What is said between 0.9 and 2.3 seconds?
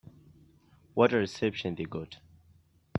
What a reception they got.